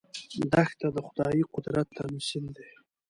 دښته 0.51 0.87
د 0.95 0.97
خدايي 1.07 1.43
قدرت 1.53 1.87
تمثیل 1.97 2.45
دی. 2.57 2.69